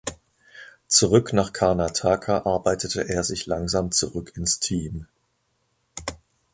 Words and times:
Zurück 0.87 1.31
nach 1.31 1.53
Karnataka 1.53 2.39
arbeitete 2.47 3.07
er 3.07 3.23
sich 3.23 3.45
langsam 3.45 3.91
zurück 3.91 4.33
ins 4.35 4.57
Team. 4.59 5.05